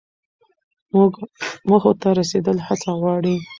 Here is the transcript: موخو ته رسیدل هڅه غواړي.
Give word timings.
موخو 1.67 1.91
ته 2.01 2.09
رسیدل 2.19 2.57
هڅه 2.67 2.91
غواړي. 3.01 3.35